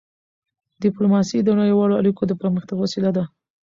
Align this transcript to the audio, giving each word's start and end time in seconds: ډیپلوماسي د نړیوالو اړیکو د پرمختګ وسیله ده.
ډیپلوماسي 0.83 1.37
د 1.43 1.49
نړیوالو 1.59 1.99
اړیکو 2.01 2.21
د 2.27 2.31
پرمختګ 2.41 2.75
وسیله 2.79 3.11
ده. 3.17 3.23